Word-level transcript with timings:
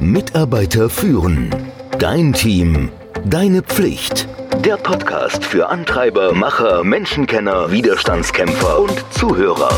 Mitarbeiter 0.00 0.88
führen. 0.88 1.50
Dein 1.98 2.32
Team. 2.32 2.90
Deine 3.24 3.62
Pflicht. 3.62 4.28
Der 4.64 4.76
Podcast 4.76 5.44
für 5.44 5.68
Antreiber, 5.68 6.32
Macher, 6.32 6.84
Menschenkenner, 6.84 7.72
Widerstandskämpfer 7.72 8.78
und 8.80 9.04
Zuhörer. 9.10 9.72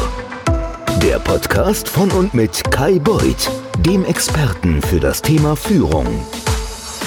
Der 1.02 1.18
Podcast 1.20 1.88
von 1.88 2.10
und 2.10 2.34
mit 2.34 2.70
Kai 2.70 2.98
Beuth, 2.98 3.50
dem 3.78 4.04
Experten 4.04 4.82
für 4.82 5.00
das 5.00 5.22
Thema 5.22 5.56
Führung. 5.56 6.06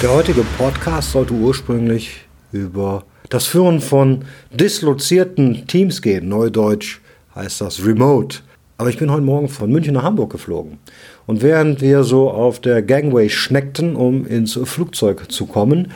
Der 0.01 0.11
heutige 0.11 0.43
Podcast 0.57 1.11
sollte 1.11 1.33
ursprünglich 1.33 2.25
über 2.51 3.03
das 3.29 3.45
Führen 3.45 3.79
von 3.79 4.25
dislozierten 4.51 5.67
Teams 5.67 6.01
gehen. 6.01 6.29
Neudeutsch 6.29 6.99
heißt 7.35 7.61
das 7.61 7.85
Remote. 7.85 8.39
Aber 8.77 8.89
ich 8.89 8.97
bin 8.97 9.11
heute 9.11 9.21
Morgen 9.21 9.49
von 9.49 9.71
München 9.71 9.93
nach 9.93 10.03
Hamburg 10.03 10.31
geflogen. 10.31 10.79
Und 11.25 11.41
während 11.41 11.81
wir 11.81 12.03
so 12.03 12.29
auf 12.29 12.59
der 12.59 12.81
Gangway 12.81 13.29
schneckten, 13.29 13.95
um 13.95 14.25
ins 14.25 14.59
Flugzeug 14.63 15.31
zu 15.31 15.45
kommen, 15.45 15.91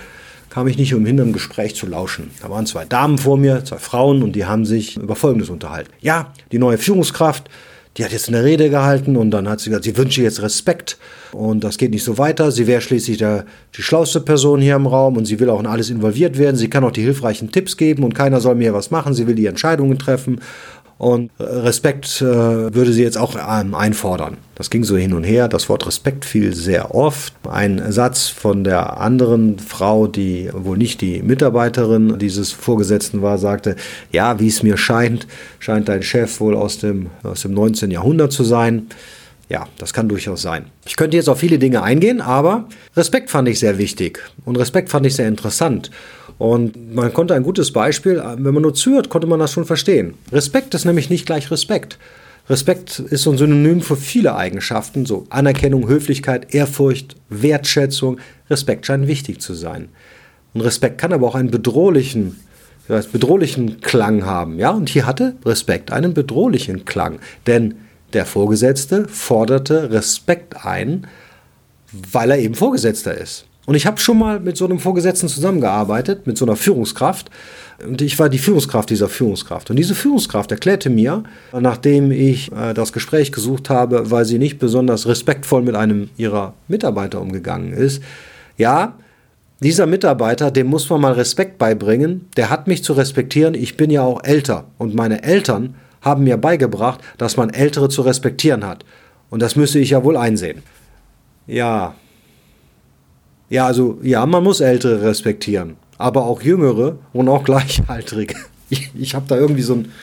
kam 0.49 0.67
ich 0.67 0.77
nicht 0.77 0.93
umhin, 0.93 1.19
einem 1.19 1.33
Gespräch 1.33 1.75
zu 1.75 1.85
lauschen. 1.85 2.31
Da 2.41 2.49
waren 2.49 2.65
zwei 2.65 2.85
Damen 2.85 3.17
vor 3.17 3.37
mir, 3.37 3.63
zwei 3.65 3.77
Frauen, 3.77 4.23
und 4.23 4.33
die 4.35 4.45
haben 4.45 4.65
sich 4.65 4.97
über 4.97 5.15
Folgendes 5.15 5.49
unterhalten. 5.49 5.91
Ja, 5.99 6.33
die 6.51 6.59
neue 6.59 6.77
Führungskraft, 6.77 7.49
die 7.97 8.05
hat 8.05 8.11
jetzt 8.11 8.27
eine 8.27 8.43
Rede 8.43 8.69
gehalten 8.69 9.17
und 9.17 9.31
dann 9.31 9.49
hat 9.49 9.59
sie 9.59 9.69
gesagt, 9.69 9.85
sie 9.85 9.97
wünsche 9.97 10.21
jetzt 10.21 10.41
Respekt 10.41 10.97
und 11.31 11.63
das 11.63 11.77
geht 11.77 11.91
nicht 11.91 12.03
so 12.03 12.19
weiter. 12.19 12.51
Sie 12.51 12.67
wäre 12.67 12.79
schließlich 12.79 13.17
der, 13.17 13.45
die 13.75 13.81
schlauste 13.81 14.21
Person 14.21 14.61
hier 14.61 14.75
im 14.75 14.85
Raum 14.85 15.17
und 15.17 15.25
sie 15.25 15.39
will 15.39 15.49
auch 15.49 15.59
in 15.59 15.65
alles 15.65 15.89
involviert 15.89 16.37
werden. 16.37 16.55
Sie 16.55 16.69
kann 16.69 16.83
auch 16.83 16.91
die 16.91 17.01
hilfreichen 17.01 17.51
Tipps 17.51 17.75
geben 17.75 18.03
und 18.03 18.13
keiner 18.13 18.39
soll 18.39 18.53
mir 18.53 18.73
was 18.73 18.91
machen. 18.91 19.15
Sie 19.15 19.25
will 19.25 19.33
die 19.33 19.47
Entscheidungen 19.47 19.97
treffen 19.97 20.41
und 20.97 21.29
Respekt 21.39 22.21
äh, 22.21 22.25
würde 22.25 22.91
sie 22.91 23.03
jetzt 23.03 23.17
auch 23.17 23.35
ähm, 23.35 23.75
einfordern. 23.75 24.37
Das 24.55 24.71
ging 24.71 24.83
so 24.83 24.97
hin 24.97 25.13
und 25.13 25.23
her. 25.23 25.47
Das 25.47 25.69
Wort 25.69 25.85
Respekt 25.85 26.25
fiel 26.25 26.55
sehr 26.55 26.95
oft. 26.95 27.33
Ein 27.47 27.91
Satz 27.91 28.27
von 28.27 28.63
der 28.63 28.99
anderen 28.99 29.59
Frau, 29.59 30.07
die 30.07 30.49
wohl 30.51 30.77
nicht 30.77 31.01
die 31.01 31.21
Mitarbeiterin 31.21 32.17
dieses 32.17 32.51
Vorgesetzten 32.51 33.21
war, 33.21 33.37
sagte, 33.37 33.75
ja, 34.11 34.39
wie 34.39 34.47
es 34.47 34.63
mir 34.63 34.77
scheint, 34.77 35.27
scheint 35.59 35.87
dein 35.87 36.01
Chef 36.01 36.39
wohl 36.39 36.55
aus 36.55 36.79
dem, 36.79 37.11
aus 37.21 37.43
dem 37.43 37.53
19. 37.53 37.91
Jahrhundert 37.91 38.31
zu 38.31 38.43
sein. 38.43 38.87
Ja, 39.49 39.67
das 39.77 39.93
kann 39.93 40.09
durchaus 40.09 40.41
sein. 40.41 40.65
Ich 40.85 40.97
könnte 40.97 41.15
jetzt 41.15 41.29
auf 41.29 41.39
viele 41.39 41.57
Dinge 41.57 41.81
eingehen, 41.81 42.19
aber 42.19 42.67
Respekt 42.97 43.29
fand 43.29 43.47
ich 43.47 43.59
sehr 43.59 43.77
wichtig 43.77 44.19
und 44.43 44.57
Respekt 44.57 44.89
fand 44.89 45.05
ich 45.05 45.15
sehr 45.15 45.27
interessant. 45.27 45.89
Und 46.37 46.93
man 46.93 47.13
konnte 47.13 47.33
ein 47.33 47.43
gutes 47.43 47.71
Beispiel, 47.71 48.21
wenn 48.37 48.53
man 48.53 48.61
nur 48.61 48.73
zuhört, 48.73 49.09
konnte 49.09 49.25
man 49.25 49.39
das 49.39 49.53
schon 49.53 49.65
verstehen. 49.65 50.15
Respekt 50.31 50.73
ist 50.73 50.85
nämlich 50.85 51.09
nicht 51.09 51.25
gleich 51.25 51.49
Respekt. 51.49 51.97
Respekt 52.49 52.99
ist 52.99 53.23
so 53.23 53.31
ein 53.31 53.37
Synonym 53.37 53.81
für 53.81 53.97
viele 53.97 54.35
Eigenschaften, 54.35 55.05
so 55.05 55.25
Anerkennung, 55.29 55.87
Höflichkeit, 55.87 56.53
Ehrfurcht, 56.53 57.15
Wertschätzung. 57.29 58.19
Respekt 58.49 58.85
scheint 58.85 59.07
wichtig 59.07 59.41
zu 59.41 59.53
sein. 59.53 59.89
Und 60.53 60.61
Respekt 60.61 60.97
kann 60.97 61.11
aber 61.11 61.27
auch 61.27 61.35
einen 61.35 61.51
bedrohlichen, 61.51 62.39
bedrohlichen 62.87 63.81
Klang 63.81 64.25
haben. 64.25 64.59
Ja, 64.59 64.71
und 64.71 64.89
hier 64.89 65.05
hatte 65.05 65.35
Respekt 65.45 65.91
einen 65.91 66.13
bedrohlichen 66.13 66.85
Klang. 66.85 67.19
Denn 67.47 67.75
der 68.13 68.25
Vorgesetzte 68.25 69.07
forderte 69.07 69.91
Respekt 69.91 70.65
ein, 70.65 71.07
weil 71.91 72.31
er 72.31 72.39
eben 72.39 72.55
Vorgesetzter 72.55 73.15
ist. 73.15 73.45
Und 73.67 73.75
ich 73.75 73.85
habe 73.85 73.99
schon 73.99 74.17
mal 74.17 74.39
mit 74.39 74.55
so 74.55 74.63
einem 74.63 74.79
Vorgesetzten 74.79 75.27
zusammengearbeitet, 75.27 76.25
mit 76.25 76.37
so 76.37 76.45
einer 76.45 76.55
Führungskraft. 76.55 77.29
Und 77.85 78.01
ich 78.01 78.17
war 78.17 78.29
die 78.29 78.37
Führungskraft 78.37 78.89
dieser 78.89 79.09
Führungskraft. 79.09 79.69
Und 79.69 79.75
diese 79.75 79.93
Führungskraft 79.93 80.51
erklärte 80.51 80.89
mir, 80.89 81.23
nachdem 81.51 82.11
ich 82.11 82.49
äh, 82.53 82.73
das 82.73 82.93
Gespräch 82.93 83.33
gesucht 83.33 83.69
habe, 83.69 84.09
weil 84.09 84.23
sie 84.23 84.39
nicht 84.39 84.57
besonders 84.57 85.05
respektvoll 85.05 85.63
mit 85.63 85.75
einem 85.75 86.09
ihrer 86.15 86.53
Mitarbeiter 86.69 87.19
umgegangen 87.19 87.73
ist, 87.73 88.01
ja, 88.57 88.93
dieser 89.59 89.85
Mitarbeiter, 89.85 90.49
dem 90.49 90.67
muss 90.67 90.89
man 90.89 91.01
mal 91.01 91.13
Respekt 91.13 91.57
beibringen, 91.57 92.29
der 92.37 92.49
hat 92.49 92.67
mich 92.67 92.85
zu 92.85 92.93
respektieren, 92.93 93.53
ich 93.53 93.75
bin 93.75 93.89
ja 93.89 94.01
auch 94.01 94.23
älter. 94.23 94.65
Und 94.77 94.95
meine 94.95 95.23
Eltern 95.23 95.75
haben 96.07 96.23
mir 96.23 96.37
beigebracht, 96.37 97.01
dass 97.17 97.37
man 97.37 97.49
Ältere 97.49 97.89
zu 97.89 98.01
respektieren 98.01 98.65
hat. 98.65 98.85
Und 99.29 99.41
das 99.41 99.55
müsste 99.55 99.79
ich 99.79 99.91
ja 99.91 100.03
wohl 100.03 100.17
einsehen. 100.17 100.63
Ja, 101.45 101.93
ja, 103.49 103.65
also 103.65 103.97
ja, 104.01 104.25
man 104.25 104.43
muss 104.43 104.59
Ältere 104.59 105.01
respektieren, 105.01 105.77
aber 105.97 106.25
auch 106.25 106.41
Jüngere 106.41 106.97
und 107.13 107.29
auch 107.29 107.43
Gleichaltrige. 107.43 108.35
Ich, 108.69 108.91
ich 108.99 109.15
habe 109.15 109.25
da 109.29 109.37
irgendwie 109.37 109.61
so, 109.61 109.75
ein, 109.75 109.93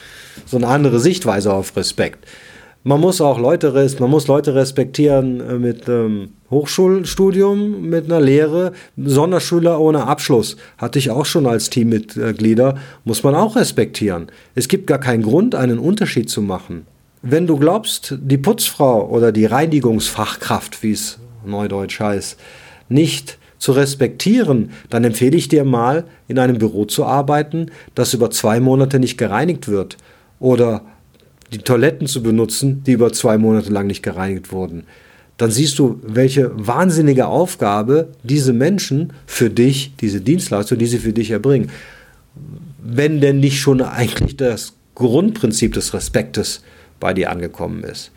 so 0.47 0.57
eine 0.57 0.65
andere 0.65 0.99
Sichtweise 0.99 1.53
auf 1.53 1.77
Respekt. 1.77 2.27
Man 2.81 2.99
muss 2.99 3.21
auch 3.21 3.37
Leute, 3.37 3.71
man 3.99 4.09
muss 4.09 4.25
Leute 4.25 4.55
respektieren 4.55 5.39
äh, 5.39 5.59
mit 5.59 5.87
ähm, 5.87 6.29
Hochschulstudium, 6.51 7.89
mit 7.89 8.05
einer 8.05 8.21
Lehre, 8.21 8.73
Sonderschüler 8.97 9.79
ohne 9.79 10.05
Abschluss. 10.05 10.57
Hatte 10.77 10.99
ich 10.99 11.09
auch 11.09 11.25
schon 11.25 11.47
als 11.47 11.69
Teammitglieder, 11.69 12.75
muss 13.03 13.23
man 13.23 13.35
auch 13.35 13.55
respektieren. 13.55 14.27
Es 14.53 14.67
gibt 14.67 14.87
gar 14.87 14.99
keinen 14.99 15.23
Grund, 15.23 15.55
einen 15.55 15.79
Unterschied 15.79 16.29
zu 16.29 16.41
machen. 16.41 16.85
Wenn 17.21 17.47
du 17.47 17.57
glaubst, 17.57 18.15
die 18.21 18.37
Putzfrau 18.37 19.09
oder 19.09 19.31
die 19.31 19.45
Reinigungsfachkraft, 19.45 20.83
wie 20.83 20.91
es 20.91 21.17
neudeutsch 21.43 21.99
heißt, 21.99 22.39
nicht 22.87 23.39
zu 23.57 23.71
respektieren, 23.71 24.69
dann 24.91 25.03
empfehle 25.03 25.35
ich 25.35 25.47
dir 25.47 25.63
mal, 25.63 26.03
in 26.27 26.37
einem 26.37 26.59
Büro 26.59 26.85
zu 26.85 27.05
arbeiten, 27.05 27.71
das 27.95 28.13
über 28.13 28.29
zwei 28.29 28.59
Monate 28.59 28.99
nicht 28.99 29.17
gereinigt 29.17 29.67
wird. 29.67 29.97
Oder 30.39 30.83
die 31.51 31.59
Toiletten 31.59 32.05
zu 32.05 32.21
benutzen, 32.21 32.83
die 32.83 32.91
über 32.91 33.11
zwei 33.11 33.39
Monate 33.39 33.71
lang 33.71 33.87
nicht 33.87 34.03
gereinigt 34.03 34.51
wurden. 34.51 34.83
Dann 35.37 35.51
siehst 35.51 35.79
du, 35.79 35.99
welche 36.01 36.51
wahnsinnige 36.55 37.27
Aufgabe 37.27 38.09
diese 38.23 38.53
Menschen 38.53 39.13
für 39.25 39.49
dich, 39.49 39.93
diese 39.99 40.21
Dienstleistung, 40.21 40.77
die 40.77 40.85
sie 40.85 40.99
für 40.99 41.13
dich 41.13 41.31
erbringen. 41.31 41.69
Wenn 42.81 43.19
denn 43.19 43.39
nicht 43.39 43.59
schon 43.59 43.81
eigentlich 43.81 44.37
das 44.37 44.73
Grundprinzip 44.95 45.73
des 45.73 45.93
Respektes 45.93 46.61
bei 46.99 47.13
dir 47.13 47.31
angekommen 47.31 47.83
ist. 47.83 48.11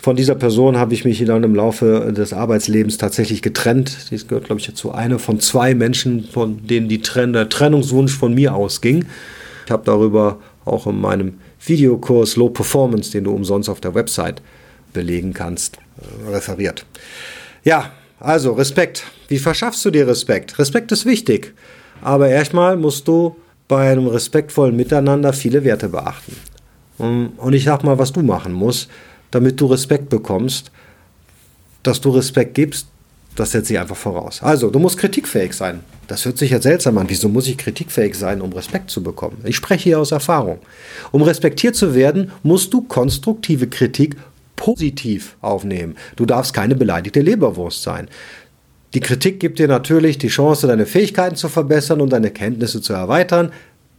Von 0.00 0.16
dieser 0.16 0.34
Person 0.34 0.76
habe 0.76 0.92
ich 0.92 1.04
mich 1.04 1.24
dann 1.24 1.44
im 1.44 1.54
Laufe 1.54 2.12
des 2.14 2.34
Arbeitslebens 2.34 2.98
tatsächlich 2.98 3.40
getrennt. 3.40 4.10
Dies 4.10 4.28
gehört, 4.28 4.44
glaube 4.44 4.60
ich, 4.60 4.66
dazu 4.66 4.92
eine 4.92 5.18
von 5.18 5.40
zwei 5.40 5.74
Menschen, 5.74 6.24
von 6.24 6.66
denen 6.66 6.88
die 6.88 7.00
Tren 7.00 7.32
der 7.32 7.48
Trennungswunsch 7.48 8.14
von 8.14 8.34
mir 8.34 8.54
ausging. 8.54 9.06
Ich 9.64 9.70
habe 9.70 9.84
darüber 9.86 10.40
auch 10.66 10.86
in 10.86 11.00
meinem 11.00 11.34
Videokurs 11.64 12.36
Low 12.36 12.50
Performance, 12.50 13.12
den 13.12 13.24
du 13.24 13.30
umsonst 13.30 13.70
auf 13.70 13.80
der 13.80 13.94
Website 13.94 14.42
belegen 14.92 15.32
kannst, 15.32 15.78
referiert. 16.30 16.86
Ja, 17.64 17.92
also 18.20 18.52
Respekt. 18.52 19.04
Wie 19.28 19.38
verschaffst 19.38 19.84
du 19.84 19.90
dir 19.90 20.06
Respekt? 20.06 20.58
Respekt 20.58 20.92
ist 20.92 21.06
wichtig, 21.06 21.54
aber 22.02 22.28
erstmal 22.28 22.76
musst 22.76 23.08
du 23.08 23.36
bei 23.68 23.90
einem 23.90 24.06
respektvollen 24.06 24.76
Miteinander 24.76 25.32
viele 25.32 25.64
Werte 25.64 25.88
beachten. 25.88 26.36
Und 26.98 27.52
ich 27.52 27.64
sag 27.64 27.82
mal, 27.82 27.98
was 27.98 28.12
du 28.12 28.22
machen 28.22 28.52
musst 28.52 28.88
damit 29.34 29.60
du 29.60 29.66
Respekt 29.66 30.08
bekommst. 30.08 30.70
Dass 31.82 32.00
du 32.00 32.10
Respekt 32.10 32.54
gibst, 32.54 32.86
das 33.34 33.50
setzt 33.50 33.66
sich 33.68 33.78
einfach 33.78 33.96
voraus. 33.96 34.40
Also, 34.42 34.70
du 34.70 34.78
musst 34.78 34.96
kritikfähig 34.96 35.52
sein. 35.52 35.80
Das 36.06 36.24
hört 36.24 36.38
sich 36.38 36.50
jetzt 36.50 36.62
seltsam 36.62 36.96
an. 36.98 37.08
Wieso 37.08 37.28
muss 37.28 37.48
ich 37.48 37.58
kritikfähig 37.58 38.14
sein, 38.14 38.40
um 38.40 38.52
Respekt 38.52 38.90
zu 38.90 39.02
bekommen? 39.02 39.38
Ich 39.44 39.56
spreche 39.56 39.84
hier 39.84 39.98
aus 39.98 40.12
Erfahrung. 40.12 40.60
Um 41.10 41.22
respektiert 41.22 41.74
zu 41.74 41.94
werden, 41.94 42.30
musst 42.42 42.72
du 42.72 42.82
konstruktive 42.82 43.66
Kritik 43.66 44.16
positiv 44.56 45.36
aufnehmen. 45.40 45.96
Du 46.16 46.26
darfst 46.26 46.54
keine 46.54 46.74
beleidigte 46.74 47.20
Leberwurst 47.20 47.82
sein. 47.82 48.08
Die 48.94 49.00
Kritik 49.00 49.40
gibt 49.40 49.58
dir 49.58 49.66
natürlich 49.66 50.18
die 50.18 50.28
Chance, 50.28 50.68
deine 50.68 50.86
Fähigkeiten 50.86 51.36
zu 51.36 51.48
verbessern 51.48 52.00
und 52.00 52.12
deine 52.12 52.30
Kenntnisse 52.30 52.80
zu 52.80 52.92
erweitern. 52.92 53.50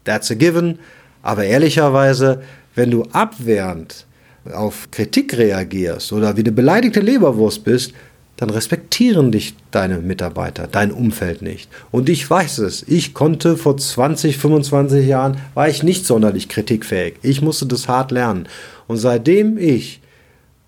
That's 0.05 0.31
a 0.31 0.35
given. 0.35 0.79
Aber 1.21 1.43
ehrlicherweise, 1.43 2.41
wenn 2.75 2.91
du 2.91 3.03
abwehrend 3.11 4.05
auf 4.53 4.89
Kritik 4.91 5.37
reagierst 5.37 6.13
oder 6.13 6.37
wie 6.37 6.41
eine 6.41 6.51
beleidigte 6.51 6.99
Leberwurst 7.01 7.63
bist, 7.63 7.93
dann 8.37 8.49
respektieren 8.49 9.31
dich 9.31 9.55
deine 9.71 9.99
Mitarbeiter, 9.99 10.67
dein 10.67 10.91
Umfeld 10.91 11.41
nicht. 11.41 11.69
Und 11.91 12.09
ich 12.09 12.29
weiß 12.29 12.59
es. 12.59 12.83
Ich 12.83 13.13
konnte 13.13 13.55
vor 13.55 13.77
20, 13.77 14.37
25 14.37 15.07
Jahren, 15.07 15.37
war 15.53 15.69
ich 15.69 15.83
nicht 15.83 16.05
sonderlich 16.05 16.49
kritikfähig. 16.49 17.15
Ich 17.21 17.41
musste 17.41 17.65
das 17.65 17.87
hart 17.87 18.11
lernen. 18.11 18.47
Und 18.87 18.97
seitdem 18.97 19.57
ich 19.57 20.01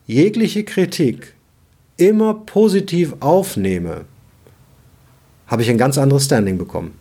jegliche 0.07 0.63
Kritik 0.63 1.33
immer 1.97 2.33
positiv 2.33 3.13
aufnehme, 3.19 4.05
habe 5.47 5.61
ich 5.61 5.69
ein 5.69 5.77
ganz 5.77 5.97
anderes 5.97 6.25
Standing 6.25 6.57
bekommen. 6.57 6.93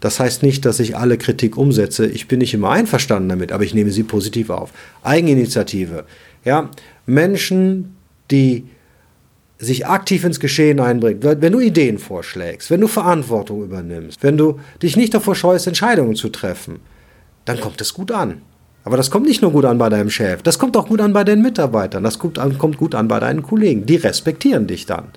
Das 0.00 0.18
heißt 0.18 0.42
nicht, 0.42 0.64
dass 0.64 0.80
ich 0.80 0.96
alle 0.96 1.18
Kritik 1.18 1.56
umsetze. 1.58 2.06
Ich 2.06 2.26
bin 2.26 2.38
nicht 2.38 2.54
immer 2.54 2.70
einverstanden 2.70 3.28
damit, 3.28 3.52
aber 3.52 3.64
ich 3.64 3.74
nehme 3.74 3.90
sie 3.90 4.02
positiv 4.02 4.48
auf. 4.48 4.72
Eigeninitiative. 5.02 6.04
Ja, 6.44 6.70
Menschen, 7.04 7.96
die 8.30 8.64
sich 9.58 9.86
aktiv 9.86 10.24
ins 10.24 10.40
Geschehen 10.40 10.80
einbringen, 10.80 11.22
wenn 11.22 11.52
du 11.52 11.60
Ideen 11.60 11.98
vorschlägst, 11.98 12.70
wenn 12.70 12.80
du 12.80 12.88
Verantwortung 12.88 13.62
übernimmst, 13.62 14.22
wenn 14.22 14.38
du 14.38 14.58
dich 14.82 14.96
nicht 14.96 15.12
davor 15.12 15.34
scheust, 15.34 15.66
Entscheidungen 15.66 16.16
zu 16.16 16.30
treffen, 16.30 16.80
dann 17.44 17.60
kommt 17.60 17.80
es 17.82 17.92
gut 17.92 18.10
an. 18.10 18.40
Aber 18.84 18.96
das 18.96 19.10
kommt 19.10 19.26
nicht 19.26 19.42
nur 19.42 19.52
gut 19.52 19.64
an 19.64 19.78
bei 19.78 19.88
deinem 19.88 20.10
Chef, 20.10 20.42
das 20.42 20.58
kommt 20.58 20.76
auch 20.76 20.88
gut 20.88 21.00
an 21.00 21.12
bei 21.12 21.24
deinen 21.24 21.42
Mitarbeitern, 21.42 22.02
das 22.02 22.18
kommt 22.18 22.76
gut 22.78 22.94
an 22.94 23.08
bei 23.08 23.20
deinen 23.20 23.42
Kollegen. 23.42 23.84
Die 23.86 23.96
respektieren 23.96 24.66
dich 24.66 24.86
dann. 24.86 25.08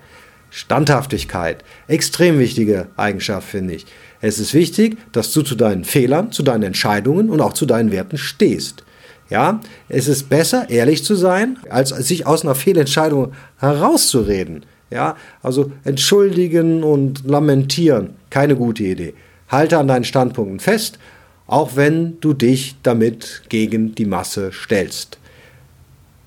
Standhaftigkeit. 0.50 1.64
Extrem 1.88 2.38
wichtige 2.38 2.88
Eigenschaft, 2.96 3.48
finde 3.48 3.74
ich. 3.74 3.86
Es 4.22 4.40
ist 4.40 4.54
wichtig, 4.54 4.98
dass 5.12 5.32
du 5.32 5.42
zu 5.42 5.56
deinen 5.56 5.84
Fehlern, 5.84 6.32
zu 6.32 6.44
deinen 6.44 6.64
Entscheidungen 6.64 7.30
und 7.30 7.42
auch 7.42 7.54
zu 7.54 7.66
deinen 7.66 7.92
Werten 7.92 8.18
stehst. 8.18 8.84
Ja, 9.30 9.62
es 9.90 10.08
ist 10.08 10.30
besser, 10.30 10.70
ehrlich 10.70 11.04
zu 11.04 11.16
sein, 11.16 11.58
als 11.70 11.90
sich 11.90 12.28
aus 12.28 12.44
einer 12.44 12.54
Fehlentscheidung 12.54 13.34
herauszureden. 13.58 14.66
Ja, 14.92 15.16
also 15.42 15.72
entschuldigen 15.86 16.84
und 16.84 17.28
lamentieren, 17.28 18.12
keine 18.30 18.56
gute 18.56 18.84
Idee. 18.84 19.16
Halte 19.48 19.80
an 19.80 19.88
deinen 19.88 20.04
Standpunkten 20.04 20.60
fest, 20.60 21.00
auch 21.48 21.76
wenn 21.76 22.20
du 22.20 22.34
dich 22.34 22.76
damit 22.84 23.44
gegen 23.50 23.96
die 23.96 24.06
Masse 24.06 24.52
stellst. 24.52 25.18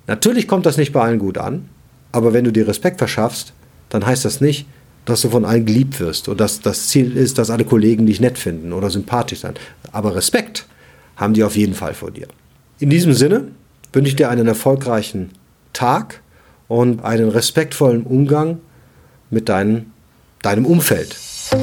Natürlich 0.07 0.47
kommt 0.47 0.67
das 0.67 0.77
nicht 0.77 0.93
bei 0.93 1.03
allen 1.03 1.19
gut 1.19 1.39
an, 1.39 1.69
aber 2.13 2.33
wenn 2.33 2.45
du 2.45 2.53
dir 2.53 2.69
Respekt 2.69 2.99
verschaffst, 2.99 3.53
dann 3.89 4.07
heißt 4.07 4.25
das 4.25 4.41
nicht, 4.41 4.67
dass 5.05 5.23
du 5.23 5.31
von 5.31 5.45
allen 5.45 5.65
geliebt 5.65 6.01
wirst 6.01 6.29
und 6.29 6.41
dass 6.41 6.61
das 6.61 6.89
Ziel 6.89 7.17
ist, 7.17 7.39
dass 7.39 7.51
alle 7.51 7.65
Kollegen 7.65 8.07
dich 8.07 8.21
nett 8.21 8.39
finden 8.39 8.73
oder 8.73 8.91
sympathisch 8.91 9.41
sein. 9.41 9.55
Aber 9.93 10.15
Respekt 10.15 10.67
haben 11.17 11.35
die 11.35 11.45
auf 11.45 11.57
jeden 11.57 11.75
Fall 11.75 11.95
vor 11.95 12.11
dir. 12.11 12.27
In 12.79 12.91
diesem 12.91 13.13
Sinne 13.13 13.49
wünsche 13.93 14.11
ich 14.11 14.17
dir 14.17 14.29
einen 14.29 14.47
erfolgreichen 14.47 15.31
Tag 15.73 16.21
und 16.69 17.05
einen 17.05 17.29
respektvollen 17.29 18.03
Umgang 18.03 18.59
mit 19.31 19.49
dein, 19.49 19.93
deinem 20.43 20.67
Umfeld. 20.67 21.17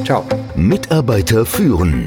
Ciao. 0.04 0.24
Mitarbeiter 0.56 1.44
führen. 1.44 2.06